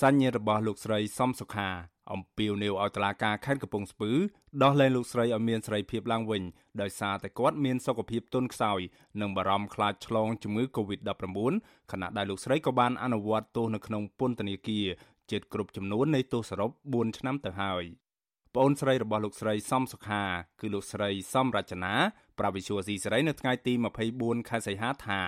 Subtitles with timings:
[0.00, 1.68] សញ្ញារបស់លោកស្រីសំសុខា
[2.12, 4.12] អំពាវនាវឲ្យតុលាការខេត្តកំពង់ស្ពឺ
[4.62, 6.42] ដោះលែងលោកស្រីឲ្យមានសេរីភាពឡើងវិញ
[6.80, 8.80] ដោយសារតែគាត់មានសុខភាពទន់ខ្សោយ
[9.20, 11.52] និងបារម្ភខ្លាចឆ្លងជំងឺ Covid-19
[11.92, 14.86] ខណៈដែលលោកស្រីក៏បានអនុវត្តទោសនៅក្នុងពន្ធនាគារ
[15.30, 17.84] ជិតគ្រប់ចំនួននៃទោសសរុប4ឆ្នាំទៅហើយ
[18.54, 20.22] ប្អូនស្រីរបស់លោកស្រីសំសុខា
[20.60, 21.94] គឺលោកស្រីសំរចនា
[22.38, 23.72] ប្រាវិសុវស៊ីសេរីនៅថ្ងៃទី
[24.10, 25.20] 24ខែសីហាថា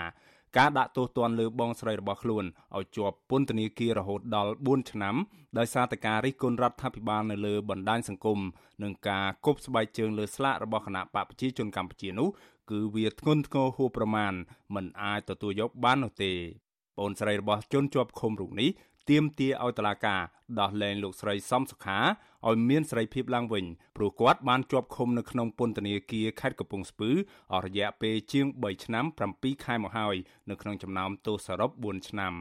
[0.58, 2.44] ការដាក់ទោសទណ្ឌលើបងស្រីរបស់ខ្លួន
[2.76, 5.14] ឲ្យជាប់ពន្ធនាគាររហូតដល់4ឆ្នាំ
[5.58, 8.38] ដោយសារតែការរិះគន់រដ្ឋាភិបាលនៅលើបណ្ដាញសង្គម
[8.82, 12.28] និងការគប់ស្បែកជើងលើស្លាករបស់គណៈបកប្រជាជនកម្ពុជានោះ
[12.70, 14.32] គឺវាធ្ងន់ធ្ងរហួសប្រមាណ
[14.74, 16.32] មិនអាចទទួលយកបាននោះទេ
[16.98, 18.70] បងស្រីរបស់ជនជាប់ឃុំរូបនេះ
[19.08, 20.20] ទាមទារឲ្យតុលាការ
[20.60, 21.98] ដោះលែងលោកស្រីសំសុខា
[22.48, 23.64] ឲ្យមានសេរីភាពឡើងវិញ
[23.96, 27.10] ព្រោះគាត់បានជាប់ឃុំនៅក្នុងពន្ធនាគារខេត្តកំពង់ស្ពឺ
[27.52, 29.04] អស់រយៈពេលជាង3ឆ្នាំ
[29.34, 30.16] 7ខែមកហើយ
[30.50, 32.34] នៅក្នុងចំណោមទោសសរុប4ឆ្នាំ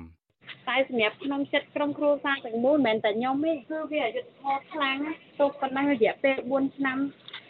[0.67, 4.97] តែសម្រាប់ក្នុងចិត្តក្រុមគ្រួសារទាំងមូលមិនមែនតែខ្ញុំទេគឺវាអយុត្តិធម៌ខ្លាំង
[5.39, 6.97] ទោះប៉ុណ្ណឹងរយៈពេល4ឆ្នាំ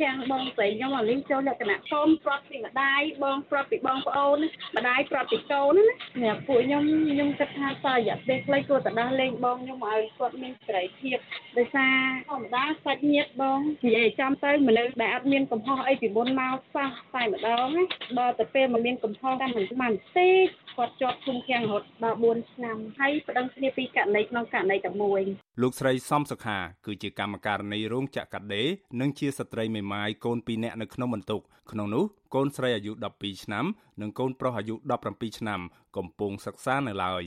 [0.01, 4.39] ខាងបងស្រីខ្ញុំអាលីងចូលលក្ខណៈកូនប្រាប់ពីម្ដាយបងប្រាប់ពីបងប្អូន
[4.77, 5.85] ម្ដាយប្រាប់ពីកូនណា
[6.23, 11.17] អ្នកពួកខ្ញុំខ្ញុំគិតថាតើរយៈពេលខ្លីគួរតែដោះលែងបងខ្ញុំឲ្យគាត់មានសេរីភាព
[11.57, 11.97] ដោយសារ
[12.29, 17.83] ធម្មតាសាច់ញាតិបងនិយាយចាំទៅមនុស្សដែលអត់មានកំហុសអីពីមុនមកសោះតែម្ដងណា
[18.19, 20.29] ដល់ទៅពេលមកមានកំហុសតែមិនស្មានទេ
[20.77, 25.21] គាត់ជាប់ឃុំឃាំងរហូតដល់4ឆ្នាំហើយប្តឹងគ្នាពីករណីក្នុងករណីតែមួយ
[25.61, 28.63] លោកស្រីសំសុខា គឺជាកម្មការនីរោងចក្រកាដេ
[29.01, 33.65] និងជាស្ត្រីមេម៉ាយកូន2នាក់នៅក្នុងបន្ទុកក្នុងនោះកូនស្រីអាយុ12ឆ្នាំ
[34.01, 34.75] និងកូនប្រុសអាយុ
[35.07, 35.61] 17ឆ្នាំ
[35.97, 37.23] កំពុងសិក្សានៅឡើយ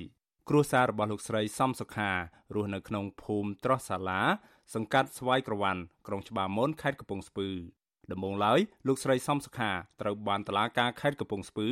[0.49, 2.11] គ្រួសាររបស់លោកស្រីសំសុខា
[2.55, 4.23] រស់នៅក្នុងភូមិត្រោះសាឡា
[4.75, 7.49] សង្កាត់ស្វាយក្រវ៉ាន់ក្រុងច្បារមនខេត្តកំពង់ស្ពឺ
[8.13, 11.69] ដំបូងឡើយលោកស្រីសំសុខាត្រូវបានតុលាការខេត្តកំពង់ស្ពឺ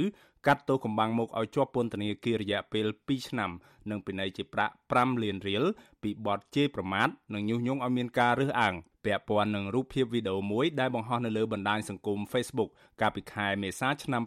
[0.47, 3.51] កាត់ទោសកំបាំងមុខឲ្យជាប់ពន្ធនាគាររយៈពេល2ឆ្នាំ
[3.91, 5.65] និងពិន័យជាប្រាក់5លានរៀល
[6.03, 8.75] ពីបទជេរប្រមាថនិងញុះញង់ឲ្យមានការរើសអើង
[9.05, 14.23] ពាក់ព័ន្ធនឹងរូបភាពវីដេអូមួយដែលបង្ហោះនៅលើបណ្ដាញសង្គម Facebook កាលពីខែមេសាឆ្នាំ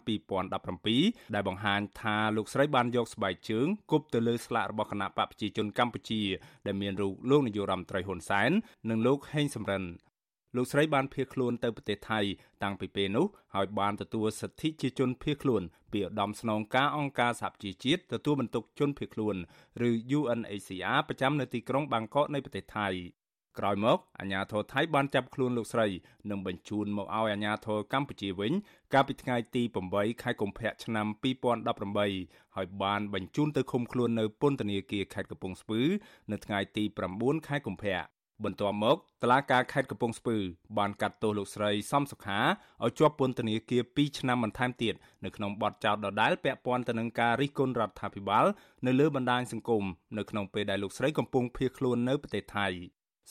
[0.66, 6.22] 2017ដែលបង្ហាញថាលោកស្រីបានយកស្បែកជើងគប់ទៅលើស្លាករបស់គណៈបកប្រជាជនកម្ពុជា
[6.66, 8.50] ដែលមានរូបលោកនាយករដ្ឋមន្ត្រីហ៊ុនសែន
[8.90, 9.84] និងលោកហេងសំរិន
[10.56, 12.20] លោកស្រីបានភៀសខ្លួនទៅប្រទេសថៃ
[12.62, 19.36] តាំងពីពេលនោះហើយបានទទួលសិទ្ធិជាជនភៀសខ្លួនពីឧត្តមស្នងការអង្គការសហប្រជាជាតិទទួលបន្ទុកជនភៀសខ្លួន
[19.88, 22.88] ឬ UNHCR ប្រចាំនៅទីក្រុងបាងកកនៃប្រទេសថៃ
[23.58, 25.86] ក្រោយមកអាជ្ញាធរថៃបានចាប់ខ្លួនលោកស្រី
[26.30, 28.52] និងបញ្ជូនមកឲ្យអាជ្ញាធរកម្ពុជាវិញ
[28.94, 31.06] កាលពីថ្ងៃទី8ខែកុម្ភៈឆ្នាំ
[31.82, 35.80] 2018ហើយបានបញ្ជូនទៅឃុំខ្លួននៅពន្ធនាគារខេត្តកំពង់ស្ពឺ
[36.32, 36.84] នៅថ្ងៃទី
[37.16, 38.13] 9ខែកុម្ភៈ
[38.44, 40.36] បន្ទាប់មកតឡាការខេត្តកំពង់ស្ពឺ
[40.78, 42.40] បានកាត់ទោសលោកស្រីសំសុខា
[42.84, 48.46] ឲ្យជាប់ពន្ធនាគារ2ឆ្នាំបន្ថែមទៀតនៅក្នុងបទចោទដដែលពាក់ព័ន្ធទៅនឹងការរិះគន់រដ្ឋាភិបាល
[48.86, 49.84] នៅលើបណ្ដាញសង្គម
[50.18, 52.68] នៅក្នុងពេលដែលលោកស្រីកំពុងភៀសខ្លួននៅប្រទេសថៃ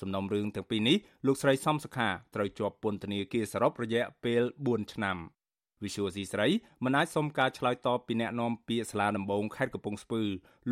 [0.02, 5.18] សំណុំរឿងទាំងពីរនេះលោកស្រីសំសុខាត្រូវជាប់ពន្ធនាគារសរុបរយៈពេល4ឆ្នាំ
[5.84, 6.48] វិសុវស៊ីស្រី
[6.84, 10.22] មិនអាចសុំការឆ្លើយតបពីអ្នកនាំពាក្យសាលាដំបងខេត្តកំពង់ស្ពឺ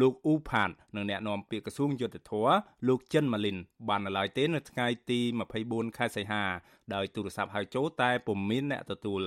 [0.02, 2.50] លោកអ៊ូផាតនិងអ្នកនាំពាក្យក្រសួងយុទ្ធភ័ព
[2.88, 3.58] លោកចិនម៉ាលីន
[3.90, 5.20] បាននៅឡើយទេនៅថ្ងៃទី
[5.58, 6.44] 24ខែសីហា
[6.94, 9.22] ដោយទូរស័ព្ទហៅចូលតែពុំមានអ្នកទទួល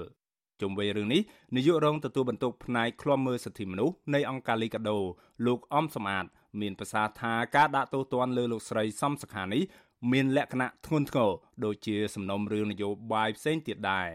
[0.61, 1.23] ជុំវិញរឿងនេះ
[1.57, 4.99] នាយករងទទួលបន្ទុកផ្នែកឃ្លាំមើលសិទ្ធិមនុស្សនៃអង្គការលីកាដូ
[5.47, 6.27] លោកអំសំអាត
[6.61, 9.63] មានប្រសាសន៍ថាការដាក់ទោសទណ្ឌលើលោកស្រីសំសខានេះ
[10.13, 11.31] មានលក្ខណៈធ្ងន់ធ្ងរ
[11.65, 14.09] ដូចជាសំណុំរឿងនយោបាយផ្សេងទៀតដែរ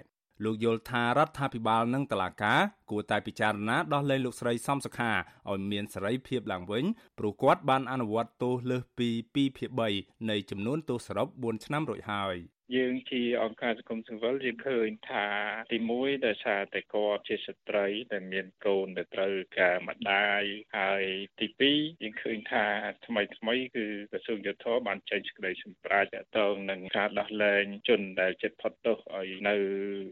[0.43, 5.11] លោកយល់ថារដ្ឋាភិបាលនិងតុលាការគួរតែពិចារណាដោះលែងលោកស្រីសំសុខា
[5.49, 6.83] ឲ្យមានសេរីភាពឡើងវិញ
[7.19, 9.69] ព្រោះគាត់បានអនុវត្តទោសលើសពី2ភាគ
[9.99, 12.35] 3នៃចំនួនទោសសរុប4ឆ្នាំរួចហើយ
[12.77, 15.27] យើងជាអង្គការសង្គមស៊ីវិលយើងឃើញថា
[15.73, 20.43] ទីមួយដោយសារតែគាត់ជាស្ត្រីដែលមានកូនដែលត្រូវការម្ដាយ
[20.77, 21.03] ហើយ
[21.39, 22.65] ទី2យើងឃើញថា
[23.07, 26.05] ថ្មីថ្មីគឺក្រសួងយុទ្ធភបានចេញសេចក្តីសម្រេច
[26.37, 29.55] តងនឹងការដោះលែងជនដែលចិត្តផុតទោសឲ្យនៅ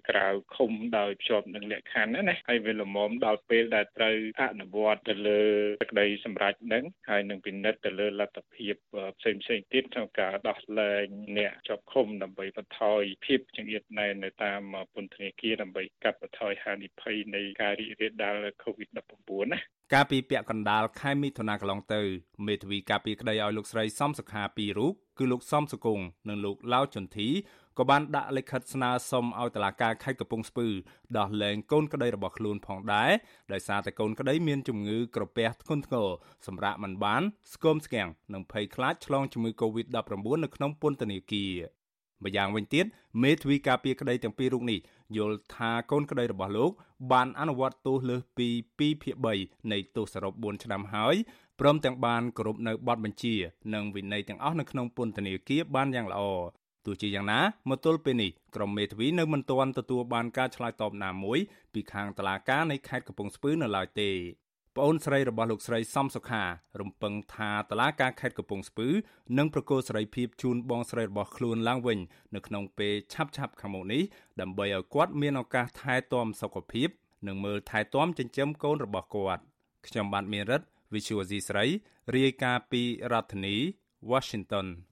[0.09, 5.41] ក្រៅឃុំដោយភ្ជាប់នឹងលក្ខខណ្ឌណាហើយវាលំមដល់ពេលដែលត្រូវអនុវត្តទៅលើ
[5.81, 8.75] សេចក្តីសម្រេចហ្នឹងហើយនឹងពិនិត្យទៅលើលទ្ធភាព
[9.19, 11.05] ផ្សេងផ្សេងទៀតក្នុងការដោះលែង
[11.37, 14.61] អ្នកជាប់ឃុំដើម្បីបន្ថយភាពចង្អៀតណែននៅតាម
[14.93, 18.95] ពន្ធនាគារដើម្បីកាត់បន្ថយហានិភ័យនៃការរីករាលដាល COVID-19
[19.53, 19.59] ណា
[19.93, 22.01] កាលពីពាក់កណ្ដាលខែមិថុនាកន្លងទៅ
[22.47, 25.99] មេធាវីការពីក្តីឲ្យលោកស្រីសំសុខាពីររូបគឺលោកសំសុគង
[26.29, 27.29] និងលោកឡាវចន្ទធី
[27.77, 30.67] ក៏បានដាក់លិខិតស្នើសុំឲ្យតុលាការខេត្តកំពង់ស្ពឺ
[31.17, 33.11] ដោះលែងកូនក្តីរបស់ខ្លួនផងដែរ
[33.53, 36.09] ដោយសារតែកូនក្តីមានជំងឺក្រពះធ្ងន់ធ្ងរ
[36.47, 37.21] សម្រាប់មិនបាន
[37.53, 40.11] ស្គមស្គាំងនិងភ័យខ្លាចឆ្លងជំងឺ Covid-19
[40.43, 41.76] នៅក្នុងពន្ធនាគារ
[42.23, 42.85] ម្យ៉ាងវិញទៀត
[43.23, 44.79] មេធាវីការពារក្តីទាំងពីររូបនេះ
[45.17, 46.71] យល់ថាកូនក្តីរបស់លោក
[47.11, 51.15] បានអនុវត្តទោសលើសពី2ភាគ3នៃទោសសរុប4ឆ្នាំហើយ
[51.59, 53.35] ព្រមទាំងបានគោរពនៅបទបញ្ជា
[53.73, 56.21] និងវិន័យទាំងអស់នៅក្នុងពន្ធនាគារបានយ៉ាងល្អ
[56.85, 61.39] ទោះជាយ៉ាងណាមកទល់ពេលនេះក្រុមមេធាវីនៅមិនទាន់ទទួលបានការឆ្លើយតបណាមួយ
[61.73, 64.09] ពីខាងតុលាការនៃខេត្តកំពង់ស្ពឺនៅឡើយទេ
[64.77, 66.43] ប្អូនស្រីរបស់លោកស្រីសំសុខា
[66.81, 68.87] រំពឹងថាតឡាការខេត្តកំពង់ស្ពឺ
[69.37, 71.99] នឹងប្រកល់សេរីភាពជូនបងស្រីរបស់ខ្លួនឡើងវិញ
[72.35, 74.01] នៅក្នុងពេលឆាប់ៗខាងមុខនេះ
[74.41, 76.89] ដើម្បីឲ្យគាត់មានឱកាសថែទាំសុខភាព
[77.27, 79.41] និងមើលថែទាំចិញ្ចឹមកូនរបស់គាត់
[79.87, 81.65] ខ្ញុំបាទមានរិទ្ធ Visual C ស្រី
[82.15, 82.81] រាយការណ៍ពី
[83.11, 83.55] រដ្ឋធានី
[84.11, 84.67] Washington